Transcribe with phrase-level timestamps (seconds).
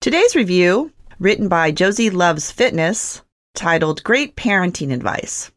[0.00, 3.22] Today's review, written by Josie Loves Fitness,
[3.56, 5.50] titled Great Parenting Advice.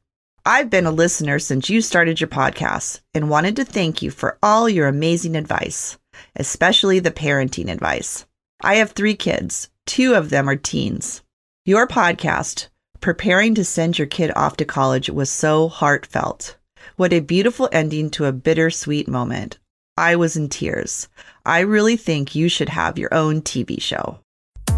[0.44, 4.40] I've been a listener since you started your podcast and wanted to thank you for
[4.42, 6.00] all your amazing advice,
[6.36, 8.26] especially the parenting advice.
[8.64, 11.22] I have three kids, two of them are teens.
[11.64, 12.70] Your podcast,
[13.00, 16.58] Preparing to Send Your Kid Off to College, was so heartfelt.
[16.96, 19.60] What a beautiful ending to a bittersweet moment.
[19.96, 21.10] I was in tears.
[21.46, 24.18] I really think you should have your own TV show.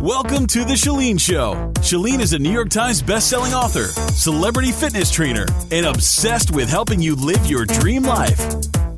[0.03, 1.71] Welcome to The Chalene Show.
[1.75, 7.01] Chalene is a New York Times bestselling author, celebrity fitness trainer, and obsessed with helping
[7.01, 8.37] you live your dream life.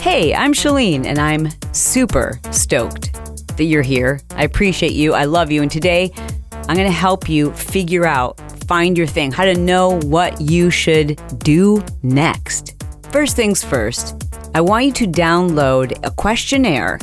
[0.02, 3.14] Hey, I'm Chalene, and I'm super stoked
[3.56, 4.20] that you're here.
[4.32, 5.14] I appreciate you.
[5.14, 5.62] I love you.
[5.62, 6.12] And today,
[6.52, 10.72] I'm going to help you figure out, find your thing, how to know what you
[10.72, 12.84] should do next.
[13.12, 14.24] First things first,
[14.56, 16.98] I want you to download a questionnaire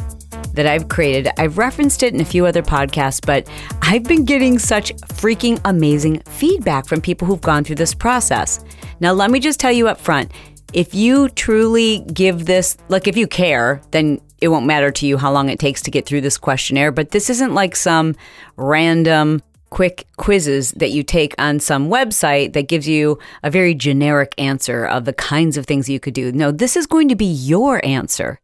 [0.54, 1.28] that I've created.
[1.38, 3.48] I've referenced it in a few other podcasts, but
[3.82, 8.64] I've been getting such freaking amazing feedback from people who've gone through this process.
[9.00, 10.30] Now, let me just tell you up front
[10.72, 15.18] if you truly give this, like if you care, then it won't matter to you
[15.18, 16.90] how long it takes to get through this questionnaire.
[16.90, 18.16] But this isn't like some
[18.56, 24.34] random quick quizzes that you take on some website that gives you a very generic
[24.36, 26.30] answer of the kinds of things you could do.
[26.30, 28.38] No, this is going to be your answer.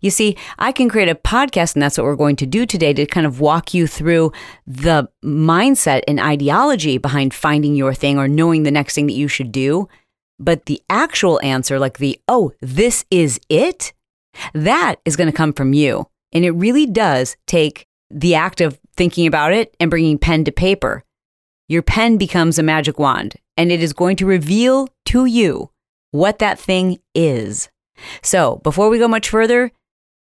[0.00, 2.92] You see, I can create a podcast, and that's what we're going to do today
[2.92, 4.32] to kind of walk you through
[4.66, 9.28] the mindset and ideology behind finding your thing or knowing the next thing that you
[9.28, 9.88] should do.
[10.38, 13.92] But the actual answer, like the, oh, this is it,
[14.54, 16.06] that is going to come from you.
[16.32, 20.52] And it really does take the act of thinking about it and bringing pen to
[20.52, 21.04] paper.
[21.68, 25.70] Your pen becomes a magic wand, and it is going to reveal to you
[26.10, 27.68] what that thing is.
[28.22, 29.70] So, before we go much further,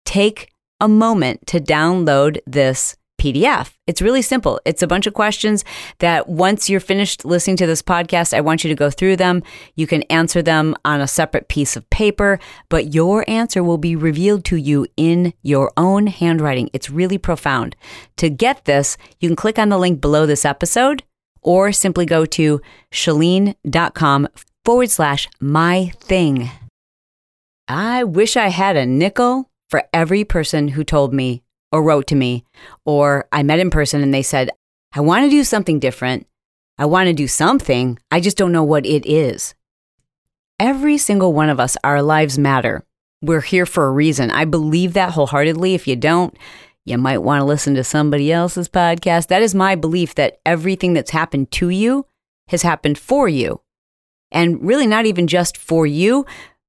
[0.06, 3.74] take a moment to download this PDF.
[3.86, 4.60] It's really simple.
[4.66, 5.64] It's a bunch of questions
[6.00, 9.44] that once you're finished listening to this podcast, I want you to go through them.
[9.76, 13.96] You can answer them on a separate piece of paper, but your answer will be
[13.96, 16.72] revealed to you in your own handwriting.
[16.74, 17.76] It's really profound.
[18.18, 21.04] To get this, you can click on the link below this episode
[21.44, 22.60] or simply go to
[22.92, 24.30] chalene.com
[24.66, 26.50] forward slash my thing.
[27.68, 32.16] I wish I had a nickel for every person who told me or wrote to
[32.16, 32.44] me,
[32.86, 34.52] or I met in person and they said,
[34.94, 36.28] I want to do something different.
[36.78, 37.98] I want to do something.
[38.12, 39.56] I just don't know what it is.
[40.60, 42.86] Every single one of us, our lives matter.
[43.22, 44.30] We're here for a reason.
[44.30, 45.74] I believe that wholeheartedly.
[45.74, 46.38] If you don't,
[46.86, 49.28] you might want to listen to somebody else's podcast.
[49.28, 52.06] That is my belief that everything that's happened to you
[52.50, 53.62] has happened for you.
[54.32, 56.26] And really, not even just for you,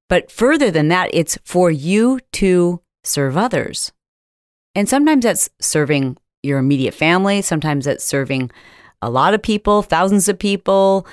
[0.08, 3.92] but further than that, it's for you to serve others.
[4.74, 8.50] And sometimes that's serving your immediate family, sometimes that's serving
[9.00, 11.06] a lot of people, thousands of people.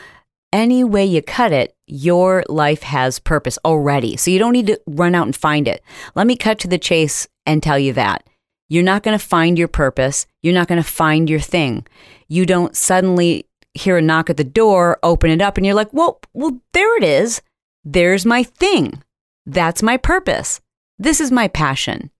[0.51, 4.17] Any way you cut it, your life has purpose already.
[4.17, 5.83] So you don't need to run out and find it.
[6.15, 8.23] Let me cut to the chase and tell you that.
[8.67, 10.27] You're not going to find your purpose.
[10.41, 11.85] You're not going to find your thing.
[12.27, 15.93] You don't suddenly hear a knock at the door, open it up, and you're like,
[15.93, 17.41] well, well, there it is.
[17.83, 19.03] There's my thing.
[19.45, 20.61] That's my purpose.
[20.99, 22.11] This is my passion.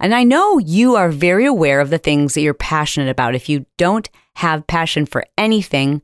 [0.00, 3.34] And I know you are very aware of the things that you're passionate about.
[3.34, 6.02] If you don't have passion for anything,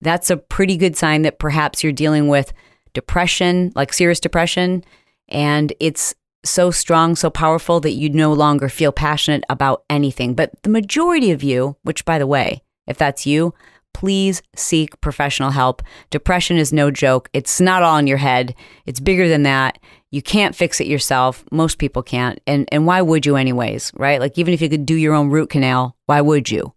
[0.00, 2.52] that's a pretty good sign that perhaps you're dealing with
[2.94, 4.84] depression, like serious depression,
[5.28, 6.14] and it's
[6.44, 10.34] so strong, so powerful that you no longer feel passionate about anything.
[10.34, 13.54] But the majority of you, which by the way, if that's you,
[13.94, 15.82] please seek professional help.
[16.10, 17.28] Depression is no joke.
[17.32, 18.54] It's not all in your head.
[18.86, 19.78] It's bigger than that.
[20.12, 21.44] You can't fix it yourself.
[21.50, 22.38] Most people can't.
[22.46, 24.20] And and why would you anyways, right?
[24.20, 26.74] Like even if you could do your own root canal, why would you?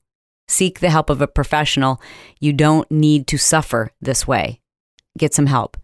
[0.47, 2.01] Seek the help of a professional.
[2.39, 4.61] You don't need to suffer this way.
[5.17, 5.77] Get some help.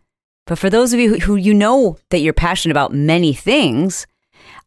[0.47, 4.07] But for those of you who, who you know that you're passionate about many things,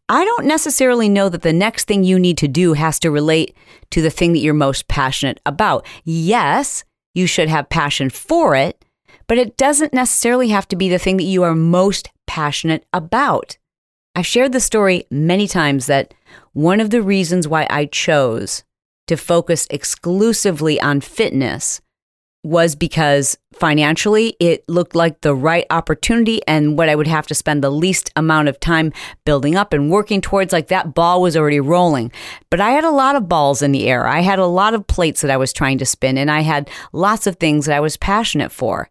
[0.08, 3.56] I don't necessarily know that the next thing you need to do has to relate
[3.90, 5.86] to the thing that you're most passionate about.
[6.04, 6.84] Yes,
[7.14, 8.83] you should have passion for it,
[9.26, 13.58] but it doesn't necessarily have to be the thing that you are most passionate about.
[14.14, 16.14] I've shared the story many times that
[16.52, 18.62] one of the reasons why I chose
[19.08, 21.80] to focus exclusively on fitness
[22.44, 27.34] was because financially it looked like the right opportunity and what I would have to
[27.34, 28.92] spend the least amount of time
[29.24, 30.52] building up and working towards.
[30.52, 32.12] Like that ball was already rolling.
[32.50, 34.06] But I had a lot of balls in the air.
[34.06, 36.68] I had a lot of plates that I was trying to spin, and I had
[36.92, 38.90] lots of things that I was passionate for.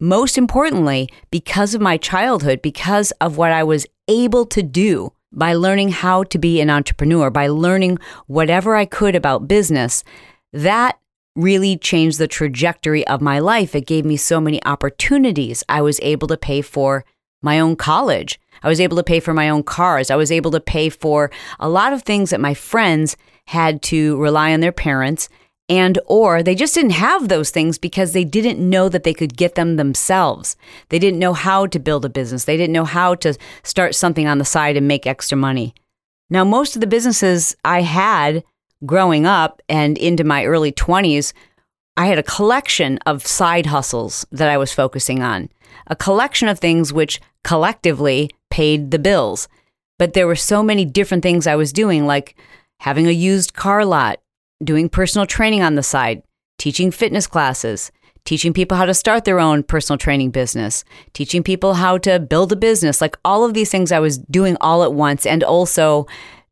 [0.00, 5.54] Most importantly, because of my childhood, because of what I was able to do by
[5.54, 7.98] learning how to be an entrepreneur, by learning
[8.28, 10.04] whatever I could about business,
[10.52, 10.98] that
[11.34, 13.74] really changed the trajectory of my life.
[13.74, 15.64] It gave me so many opportunities.
[15.68, 17.04] I was able to pay for
[17.42, 18.40] my own college.
[18.62, 20.10] I was able to pay for my own cars.
[20.10, 23.16] I was able to pay for a lot of things that my friends
[23.46, 25.28] had to rely on their parents
[25.68, 29.36] and or they just didn't have those things because they didn't know that they could
[29.36, 30.56] get them themselves.
[30.88, 32.44] They didn't know how to build a business.
[32.44, 35.74] They didn't know how to start something on the side and make extra money.
[36.30, 38.44] Now, most of the businesses I had
[38.84, 41.32] growing up and into my early 20s,
[41.96, 45.48] I had a collection of side hustles that I was focusing on,
[45.88, 49.48] a collection of things which collectively paid the bills.
[49.98, 52.36] But there were so many different things I was doing, like
[52.80, 54.20] having a used car lot,
[54.62, 56.22] doing personal training on the side,
[56.58, 57.90] teaching fitness classes,
[58.24, 62.52] teaching people how to start their own personal training business, teaching people how to build
[62.52, 66.06] a business, like all of these things I was doing all at once, and also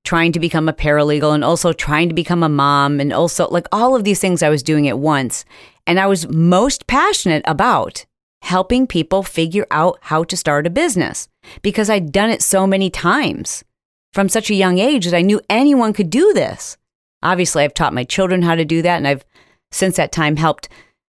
[0.05, 3.67] trying to become a paralegal and also trying to become a mom, and also like
[3.73, 5.45] all of these things I was doing at once.
[5.87, 8.07] And I was most passionate about
[8.43, 11.29] helping people figure out how to start a business
[11.63, 13.65] because I'd done it so many times
[14.13, 16.77] from such a young age that I knew anyone could do this.
[17.23, 19.25] Obviously, I've taught my children how to do that, and I've
[19.73, 20.69] since that time helped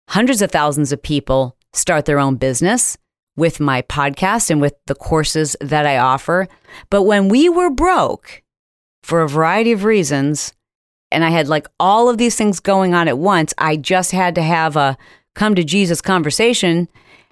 [0.10, 2.98] hundreds of thousands of people start their own business
[3.36, 6.48] with my podcast and with the courses that I offer.
[6.90, 8.42] But when we were broke
[9.04, 10.54] for a variety of reasons,
[11.12, 14.36] and I had like all of these things going on at once, I just had
[14.36, 14.98] to have a
[15.36, 16.88] come to Jesus conversation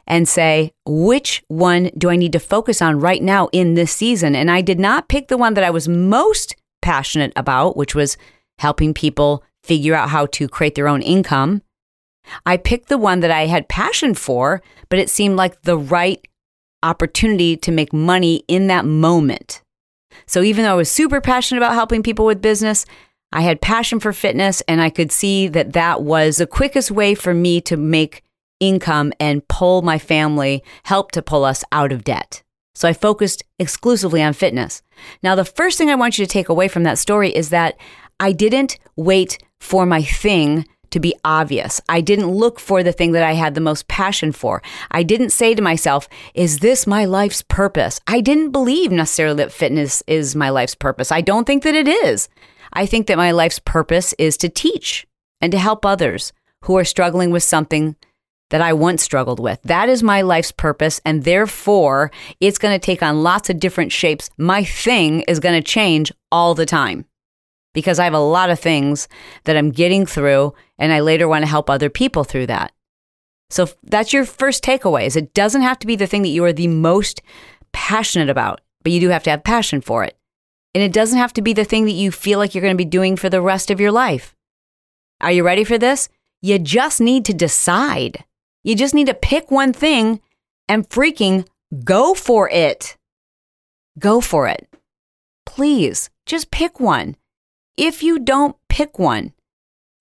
[0.08, 4.36] and say, which one do I need to focus on right now in this season?
[4.36, 8.16] And I did not pick the one that I was most passionate about, which was
[8.60, 11.62] helping people figure out how to create their own income.
[12.46, 16.26] I picked the one that I had passion for, but it seemed like the right
[16.84, 19.62] opportunity to make money in that moment.
[20.28, 22.86] So even though I was super passionate about helping people with business,
[23.32, 27.16] I had passion for fitness and I could see that that was the quickest way
[27.16, 28.24] for me to make
[28.60, 32.44] income and pull my family, help to pull us out of debt.
[32.76, 34.82] So I focused exclusively on fitness.
[35.24, 37.78] Now, the first thing I want you to take away from that story is that
[38.20, 41.82] I didn't wait for my thing to be obvious.
[41.90, 44.62] I didn't look for the thing that I had the most passion for.
[44.92, 48.00] I didn't say to myself, is this my life's purpose?
[48.08, 51.12] I didn't believe necessarily that fitness is my life's purpose.
[51.12, 52.30] I don't think that it is.
[52.72, 55.06] I think that my life's purpose is to teach
[55.42, 56.32] and to help others
[56.64, 57.98] who are struggling with something
[58.50, 59.62] that I once struggled with.
[59.64, 61.02] That is my life's purpose.
[61.04, 64.30] And therefore, it's going to take on lots of different shapes.
[64.38, 67.06] My thing is going to change all the time
[67.76, 69.08] because I have a lot of things
[69.44, 72.72] that I'm getting through and I later want to help other people through that.
[73.52, 76.44] So that's your first takeaway is it doesn't have to be the thing that you
[76.46, 77.22] are the most
[77.74, 80.18] passionate about, but you do have to have passion for it.
[80.74, 82.78] And it doesn't have to be the thing that you feel like you're going to
[82.78, 84.34] be doing for the rest of your life.
[85.22, 86.10] Are you ready for this?
[86.42, 88.24] You just need to decide.
[88.64, 90.22] You just need to pick one thing
[90.68, 91.46] and freaking
[91.84, 92.98] go for it.
[94.00, 94.68] Go for it.
[95.46, 97.16] Please, just pick one
[97.78, 99.34] if you don't pick one.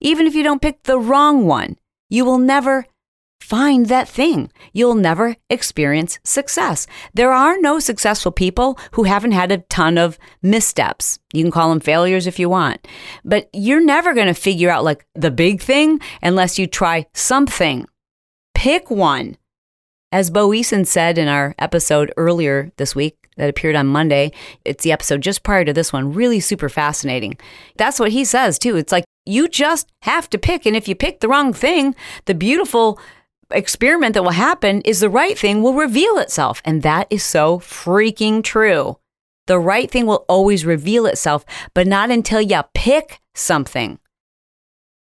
[0.01, 1.77] Even if you don't pick the wrong one,
[2.11, 2.87] you will never
[3.41, 4.51] find that thing.
[4.73, 6.87] You'll never experience success.
[7.13, 11.19] There are no successful people who haven't had a ton of missteps.
[11.33, 12.87] You can call them failures if you want,
[13.25, 17.87] but you're never going to figure out like the big thing unless you try something.
[18.55, 19.37] Pick one.
[20.11, 24.33] As Bo Eason said in our episode earlier this week, that appeared on Monday.
[24.65, 26.13] It's the episode just prior to this one.
[26.13, 27.37] Really super fascinating.
[27.77, 28.77] That's what he says too.
[28.77, 30.67] It's like you just have to pick.
[30.67, 31.95] And if you pick the wrong thing,
[32.27, 32.99] the beautiful
[33.51, 36.61] experiment that will happen is the right thing will reveal itself.
[36.65, 38.99] And that is so freaking true.
[39.47, 43.99] The right thing will always reveal itself, but not until you pick something.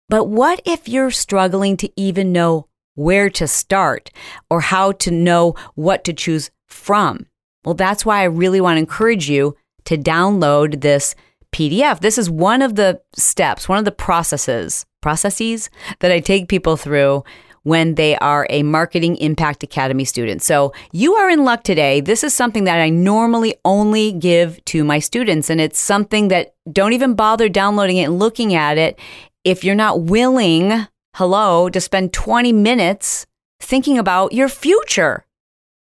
[0.10, 4.10] But what if you're struggling to even know where to start
[4.50, 7.25] or how to know what to choose from?
[7.67, 11.15] Well, that's why I really want to encourage you to download this
[11.51, 12.00] PDF.
[12.00, 15.69] This is one of the steps, one of the processes, processes
[16.00, 17.25] that I take people through
[17.63, 20.41] when they are a Marketing Impact Academy student.
[20.41, 22.00] So you are in luck today.
[22.00, 26.55] This is something that I normally only give to my students, and it's something that
[26.71, 28.97] don't even bother downloading it and looking at it
[29.43, 33.25] if you're not willing, hello, to spend 20 minutes
[33.59, 35.25] thinking about your future.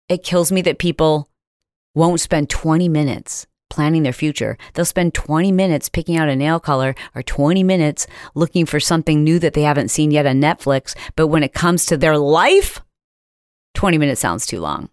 [0.10, 1.30] It kills me that people
[1.96, 4.58] won't spend 20 minutes planning their future.
[4.74, 9.24] They'll spend 20 minutes picking out a nail color or 20 minutes looking for something
[9.24, 10.96] new that they haven't seen yet on Netflix.
[11.16, 12.82] But when it comes to their life,
[13.74, 14.90] 20 minutes sounds too long.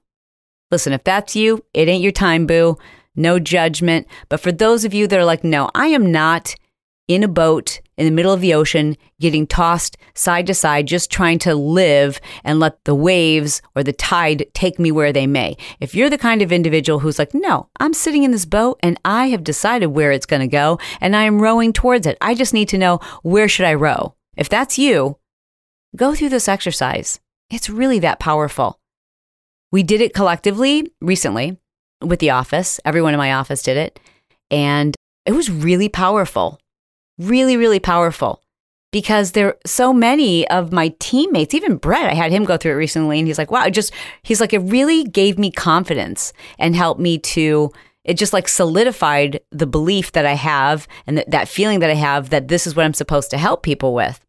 [0.70, 2.78] Listen, if that's you, it ain't your time, boo.
[3.14, 4.06] no judgment.
[4.30, 6.54] But for those of you that are like, no, I am not
[7.08, 11.08] in a boat in the middle of the ocean, getting tossed side to side, just
[11.08, 15.56] trying to live and let the waves or the tide take me where they may.
[15.78, 18.98] If you're the kind of individual who's like, no, I'm sitting in this boat and
[19.04, 22.18] I have decided where it's going to go and I am rowing towards it.
[22.20, 24.16] I just need to know where should I row.
[24.36, 25.18] If that's you,
[25.94, 27.20] go through this exercise.
[27.50, 28.80] It's really that powerful.
[29.70, 31.56] We did it collectively recently
[32.00, 32.80] with the office.
[32.84, 34.00] Everyone in my office did it.
[34.50, 36.58] And it was really powerful
[37.18, 38.42] really, really powerful
[38.92, 42.72] because there are so many of my teammates, even Brett, I had him go through
[42.72, 43.92] it recently and he's like, wow, it just,
[44.22, 47.72] he's like, it really gave me confidence and helped me to,
[48.04, 51.94] it just like solidified the belief that I have and that, that feeling that I
[51.94, 54.20] have that this is what I'm supposed to help people with.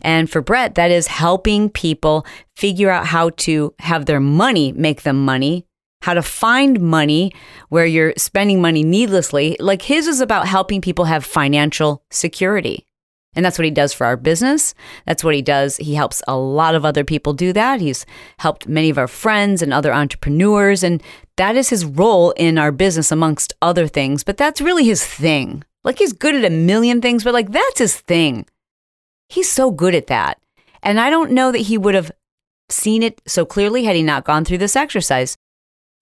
[0.00, 2.24] And for Brett, that is helping people
[2.56, 5.66] figure out how to have their money make them money
[6.06, 7.32] how to find money
[7.68, 9.56] where you're spending money needlessly.
[9.58, 12.86] Like his is about helping people have financial security.
[13.34, 14.72] And that's what he does for our business.
[15.04, 15.78] That's what he does.
[15.78, 17.80] He helps a lot of other people do that.
[17.80, 18.06] He's
[18.38, 20.84] helped many of our friends and other entrepreneurs.
[20.84, 21.02] And
[21.38, 24.22] that is his role in our business, amongst other things.
[24.22, 25.64] But that's really his thing.
[25.82, 28.46] Like he's good at a million things, but like that's his thing.
[29.28, 30.38] He's so good at that.
[30.84, 32.12] And I don't know that he would have
[32.68, 35.36] seen it so clearly had he not gone through this exercise.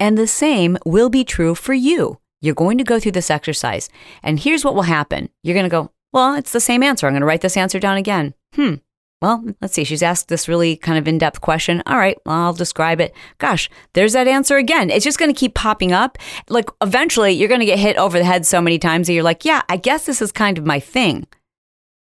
[0.00, 2.18] And the same will be true for you.
[2.40, 3.88] You're going to go through this exercise.
[4.22, 7.06] And here's what will happen you're going to go, well, it's the same answer.
[7.06, 8.34] I'm going to write this answer down again.
[8.54, 8.74] Hmm.
[9.22, 9.84] Well, let's see.
[9.84, 11.82] She's asked this really kind of in depth question.
[11.86, 13.14] All right, well, I'll describe it.
[13.38, 14.90] Gosh, there's that answer again.
[14.90, 16.18] It's just going to keep popping up.
[16.50, 19.22] Like eventually, you're going to get hit over the head so many times that you're
[19.22, 21.26] like, yeah, I guess this is kind of my thing.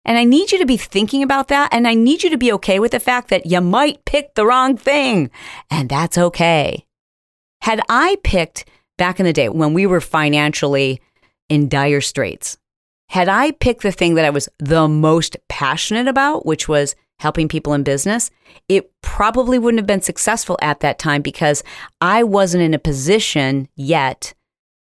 [0.04, 1.72] And I need you to be thinking about that.
[1.72, 4.44] And I need you to be okay with the fact that you might pick the
[4.44, 5.30] wrong thing.
[5.70, 6.84] And that's okay.
[7.64, 8.66] Had I picked
[8.98, 11.00] back in the day when we were financially
[11.48, 12.58] in dire straits,
[13.08, 17.48] had I picked the thing that I was the most passionate about, which was helping
[17.48, 18.30] people in business,
[18.68, 21.64] it probably wouldn't have been successful at that time because
[22.02, 24.34] I wasn't in a position yet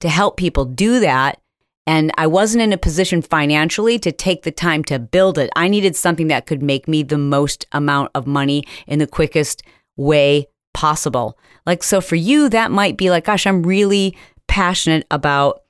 [0.01, 1.41] to help people do that.
[1.87, 5.49] And I wasn't in a position financially to take the time to build it.
[5.57, 9.63] I needed something that could make me the most amount of money in the quickest
[9.97, 11.39] way possible.
[11.65, 14.15] Like, so for you, that might be like, gosh, I'm really
[14.47, 15.63] passionate about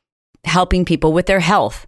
[0.44, 1.86] helping people with their health.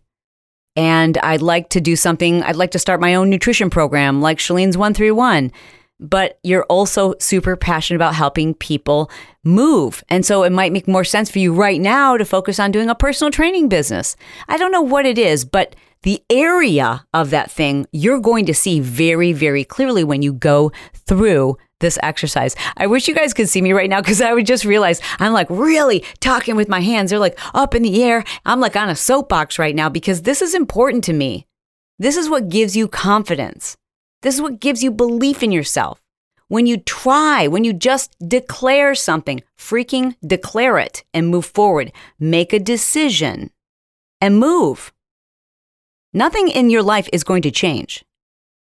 [0.77, 4.39] And I'd like to do something, I'd like to start my own nutrition program like
[4.39, 5.51] Chalene's 131.
[5.99, 9.11] But you're also super passionate about helping people
[9.43, 10.05] move.
[10.09, 12.89] And so it might make more sense for you right now to focus on doing
[12.89, 14.15] a personal training business.
[14.47, 18.55] I don't know what it is, but the area of that thing you're going to
[18.55, 22.57] see very, very clearly when you go through this exercise.
[22.77, 25.33] I wish you guys could see me right now because I would just realize I'm
[25.33, 27.11] like really talking with my hands.
[27.11, 28.25] They're like up in the air.
[28.45, 31.47] I'm like on a soapbox right now because this is important to me.
[31.99, 33.77] This is what gives you confidence.
[34.23, 36.01] This is what gives you belief in yourself.
[36.49, 41.93] When you try, when you just declare something, freaking declare it and move forward.
[42.19, 43.51] Make a decision
[44.21, 44.93] and move.
[46.15, 48.05] Nothing in your life is going to change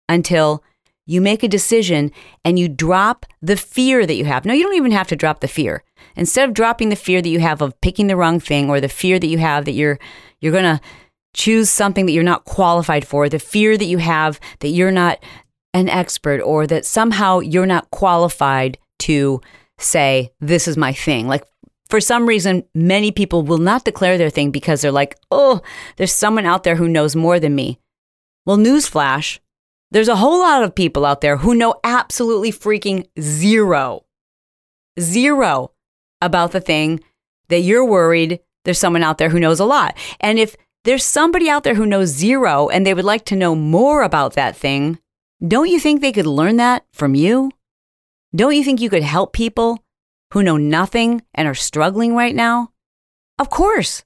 [0.10, 0.63] until
[1.10, 2.12] you make a decision
[2.46, 4.46] and you drop the fear that you have.
[4.46, 5.84] No, you don't even have to drop the fear.
[6.16, 8.88] Instead of dropping the fear that you have of picking the wrong thing or the
[8.88, 9.98] fear that you have that you're
[10.39, 10.80] you're going to
[11.34, 15.18] choose something that you're not qualified for, the fear that you have that you're not
[15.74, 19.42] an expert or that somehow you're not qualified to
[19.80, 21.28] say this is my thing.
[21.28, 21.44] Like
[21.89, 25.60] for some reason, many people will not declare their thing because they're like, oh,
[25.98, 27.80] there's someone out there who knows more than me.
[28.46, 29.39] Well, newsflash,
[29.91, 34.05] there's a whole lot of people out there who know absolutely freaking zero,
[35.00, 35.72] zero
[36.22, 37.00] about the thing
[37.48, 39.98] that you're worried there's someone out there who knows a lot.
[40.19, 43.55] And if there's somebody out there who knows zero and they would like to know
[43.55, 45.00] more about that thing,
[45.46, 47.51] don't you think they could learn that from you?
[48.36, 49.84] Don't you think you could help people
[50.34, 52.72] who know nothing and are struggling right now?
[53.39, 54.03] Of course.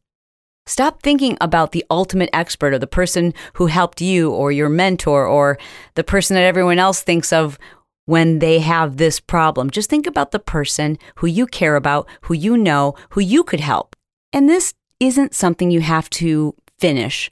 [0.66, 5.28] Stop thinking about the ultimate expert or the person who helped you or your mentor
[5.28, 5.58] or
[5.96, 7.60] the person that everyone else thinks of
[8.06, 9.70] when they have this problem.
[9.70, 13.60] Just think about the person who you care about, who you know, who you could
[13.60, 13.96] help.
[14.32, 17.30] And this isn't something you have to finish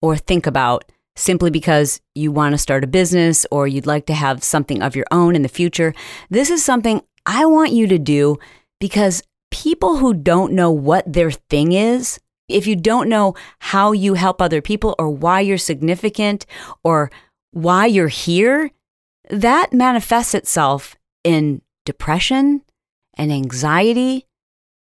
[0.00, 0.84] or think about
[1.16, 4.96] simply because you want to start a business or you'd like to have something of
[4.96, 5.94] your own in the future.
[6.30, 8.38] This is something I want you to do
[8.80, 12.18] because people who don't know what their thing is
[12.52, 16.46] if you don't know how you help other people or why you're significant
[16.82, 17.10] or
[17.52, 18.70] why you're here,
[19.28, 22.62] that manifests itself in depression
[23.14, 24.26] and anxiety.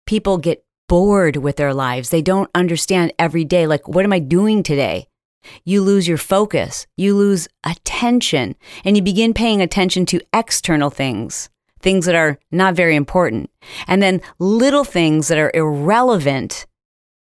[0.05, 2.09] People get bored with their lives.
[2.09, 5.07] They don't understand every day, like, what am I doing today?
[5.63, 11.49] You lose your focus, you lose attention, and you begin paying attention to external things,
[11.79, 13.49] things that are not very important.
[13.87, 16.67] And then little things that are irrelevant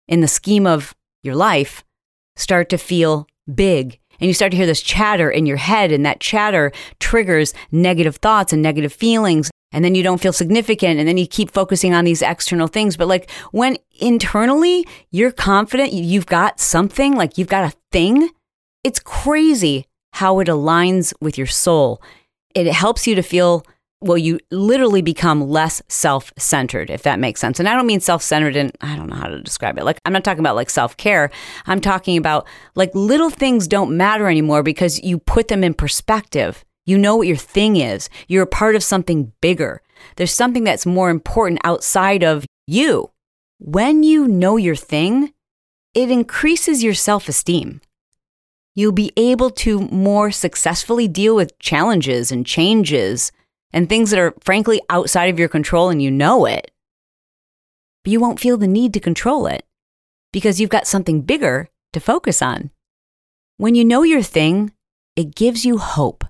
[0.08, 1.84] in the scheme of your life
[2.36, 3.98] start to feel big.
[4.20, 8.16] And you start to hear this chatter in your head, and that chatter triggers negative
[8.16, 9.50] thoughts and negative feelings.
[9.72, 11.00] And then you don't feel significant.
[11.00, 12.96] And then you keep focusing on these external things.
[12.96, 18.30] But like when internally you're confident you've got something, like you've got a thing,
[18.84, 22.00] it's crazy how it aligns with your soul.
[22.54, 23.64] It helps you to feel
[24.04, 27.58] well, you literally become less self centered, if that makes sense.
[27.58, 29.84] And I don't mean self centered and I don't know how to describe it.
[29.84, 31.30] Like, I'm not talking about like self care.
[31.66, 36.64] I'm talking about like little things don't matter anymore because you put them in perspective.
[36.84, 38.10] You know what your thing is.
[38.28, 39.80] You're a part of something bigger.
[40.16, 43.10] There's something that's more important outside of you.
[43.58, 45.32] When you know your thing,
[45.94, 47.80] it increases your self esteem.
[48.74, 53.32] You'll be able to more successfully deal with challenges and changes
[53.74, 56.70] and things that are frankly outside of your control and you know it.
[58.04, 59.66] But you won't feel the need to control it
[60.32, 62.70] because you've got something bigger to focus on.
[63.56, 64.72] When you know your thing,
[65.16, 66.24] it gives you hope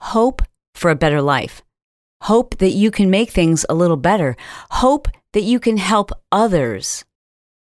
[0.00, 0.42] hope
[0.74, 1.62] for a better life,
[2.22, 4.36] hope that you can make things a little better,
[4.70, 7.04] hope that you can help others.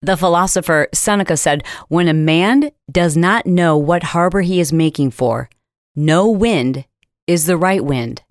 [0.03, 5.13] The philosopher Seneca said, When a man does not know what harbor he is making
[5.13, 5.49] for,
[5.95, 6.87] no wind
[7.27, 8.23] is the right wind.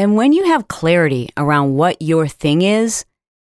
[0.00, 3.04] And when you have clarity around what your thing is,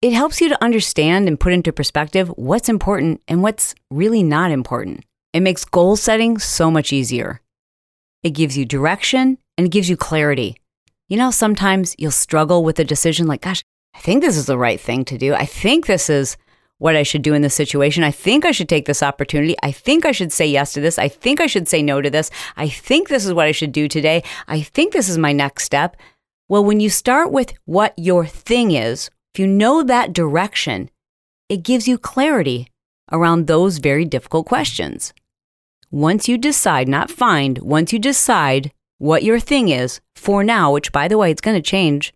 [0.00, 4.50] it helps you to understand and put into perspective what's important and what's really not
[4.50, 5.04] important.
[5.35, 7.42] It makes goal setting so much easier.
[8.23, 10.56] It gives you direction and it gives you clarity.
[11.11, 13.62] You know, sometimes you'll struggle with a decision like, gosh,
[13.94, 15.35] I think this is the right thing to do.
[15.35, 16.38] I think this is
[16.78, 18.02] what I should do in this situation.
[18.02, 19.56] I think I should take this opportunity.
[19.62, 20.99] I think I should say yes to this.
[20.99, 22.30] I think I should say no to this.
[22.56, 24.23] I think this is what I should do today.
[24.49, 25.99] I think this is my next step.
[26.50, 30.91] Well, when you start with what your thing is, if you know that direction,
[31.49, 32.67] it gives you clarity
[33.13, 35.15] around those very difficult questions.
[35.93, 40.91] Once you decide, not find, once you decide what your thing is for now, which
[40.91, 42.13] by the way, it's going to change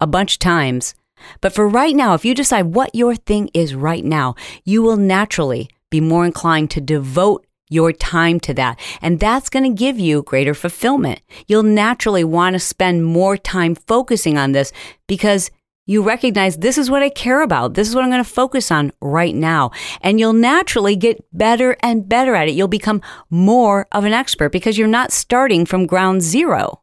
[0.00, 0.96] a bunch of times.
[1.40, 4.96] But for right now, if you decide what your thing is right now, you will
[4.96, 8.78] naturally be more inclined to devote your time to that.
[9.00, 11.20] And that's going to give you greater fulfillment.
[11.46, 14.72] You'll naturally want to spend more time focusing on this
[15.06, 15.50] because
[15.88, 17.72] you recognize this is what I care about.
[17.72, 19.70] This is what I'm going to focus on right now.
[20.02, 22.54] And you'll naturally get better and better at it.
[22.54, 23.00] You'll become
[23.30, 26.82] more of an expert because you're not starting from ground zero.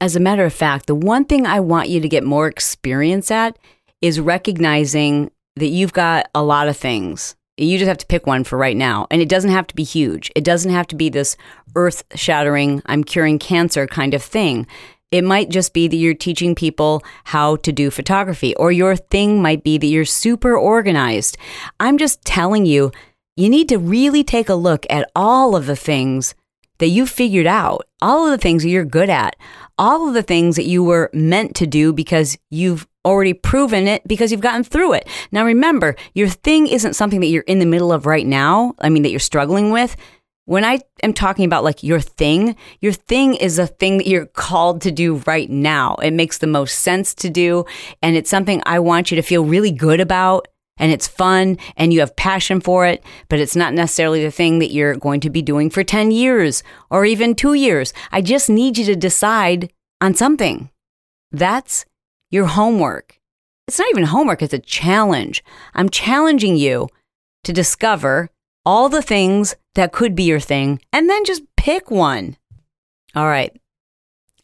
[0.00, 3.30] As a matter of fact, the one thing I want you to get more experience
[3.30, 3.58] at
[4.00, 8.44] is recognizing that you've got a lot of things you just have to pick one
[8.44, 9.06] for right now.
[9.10, 10.30] And it doesn't have to be huge.
[10.36, 11.36] It doesn't have to be this
[11.74, 14.66] earth shattering, I'm curing cancer kind of thing.
[15.12, 19.40] It might just be that you're teaching people how to do photography, or your thing
[19.40, 21.38] might be that you're super organized.
[21.78, 22.90] I'm just telling you,
[23.36, 26.34] you need to really take a look at all of the things
[26.78, 29.36] that you figured out, all of the things that you're good at,
[29.78, 34.06] all of the things that you were meant to do because you've already proven it
[34.06, 35.08] because you've gotten through it.
[35.30, 38.74] Now remember, your thing isn't something that you're in the middle of right now.
[38.80, 39.96] I mean, that you're struggling with.
[40.44, 44.26] When I am talking about like your thing, your thing is a thing that you're
[44.26, 45.94] called to do right now.
[45.96, 47.64] It makes the most sense to do.
[48.02, 50.48] And it's something I want you to feel really good about.
[50.78, 54.58] And it's fun and you have passion for it, but it's not necessarily the thing
[54.58, 57.94] that you're going to be doing for 10 years or even two years.
[58.12, 60.70] I just need you to decide on something.
[61.32, 61.86] That's
[62.30, 63.20] your homework.
[63.68, 65.42] It's not even homework, it's a challenge.
[65.74, 66.88] I'm challenging you
[67.44, 68.30] to discover
[68.64, 72.36] all the things that could be your thing and then just pick one.
[73.14, 73.56] All right.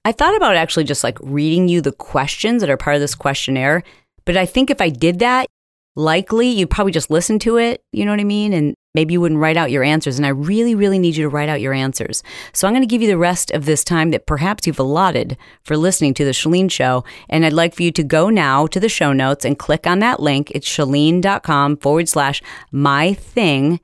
[0.04, 3.14] I thought about actually just like reading you the questions that are part of this
[3.14, 3.82] questionnaire,
[4.24, 5.46] but I think if I did that,
[5.96, 8.52] likely you'd probably just listen to it, you know what I mean?
[8.52, 10.18] And maybe you wouldn't write out your answers.
[10.18, 12.22] And I really, really need you to write out your answers.
[12.52, 15.36] So I'm going to give you the rest of this time that perhaps you've allotted
[15.64, 17.04] for listening to the Chalene Show.
[17.28, 19.98] And I'd like for you to go now to the show notes and click on
[20.00, 20.50] that link.
[20.50, 23.80] It's chalene.com forward slash my thing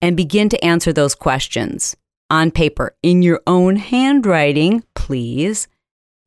[0.00, 1.96] and begin to answer those questions
[2.28, 5.68] on paper in your own handwriting, please.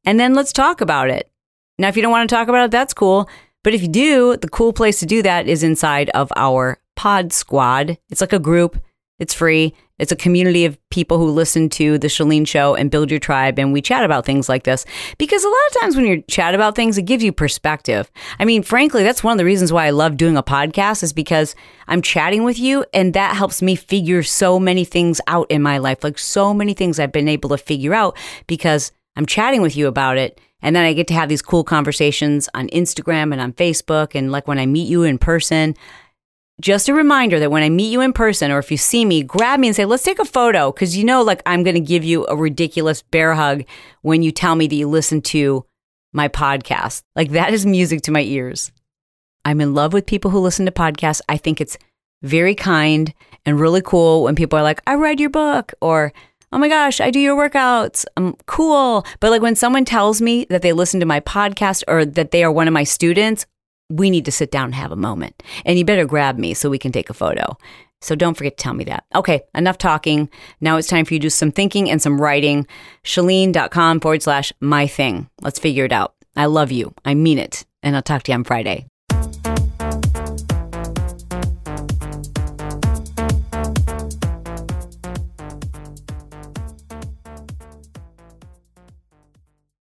[0.06, 1.32] And then let's talk about it.
[1.78, 3.28] Now, if you don't want to talk about it, that's cool.
[3.66, 7.34] But if you do, the cool place to do that is inside of our Pod
[7.34, 7.98] Squad.
[8.12, 8.80] It's like a group.
[9.18, 9.74] It's free.
[9.98, 13.58] It's a community of people who listen to the Chalene Show and build your tribe,
[13.58, 14.86] and we chat about things like this.
[15.18, 18.12] Because a lot of times when you chat about things, it gives you perspective.
[18.38, 21.12] I mean, frankly, that's one of the reasons why I love doing a podcast is
[21.12, 21.56] because
[21.88, 25.80] I'm chatting with you, and that helps me figure so many things out in my
[25.80, 26.04] life.
[26.04, 29.88] Like so many things I've been able to figure out because I'm chatting with you
[29.88, 30.40] about it.
[30.66, 34.16] And then I get to have these cool conversations on Instagram and on Facebook.
[34.16, 35.76] And like when I meet you in person,
[36.60, 39.22] just a reminder that when I meet you in person or if you see me,
[39.22, 40.72] grab me and say, let's take a photo.
[40.72, 43.64] Cause you know, like I'm going to give you a ridiculous bear hug
[44.02, 45.68] when you tell me that you listen to
[46.14, 47.04] my podcast.
[47.16, 48.72] Like that is music to my ears.
[49.46, 51.22] I'm in love with people who listen to podcasts.
[51.30, 51.78] I think it's
[52.24, 53.14] very kind
[53.46, 56.12] and really cool when people are like, I read your book or,
[56.52, 58.06] oh my gosh, I do your workouts.
[58.18, 59.06] I'm cool.
[59.20, 62.44] But like when someone tells me that they listen to my podcast or that they
[62.44, 63.46] are one of my students,
[63.90, 65.44] we need to sit down and have a moment.
[65.66, 67.58] And you better grab me so we can take a photo.
[68.02, 69.06] So don't forget to tell me that.
[69.16, 70.30] Okay, enough talking.
[70.62, 72.68] Now it's time for you to do some thinking and some writing.
[73.04, 75.30] Chalene.com forward slash my thing.
[75.42, 76.14] Let's figure it out.
[76.36, 76.94] I love you.
[77.04, 77.66] I mean it.
[77.82, 78.88] And I'll talk to you on Friday.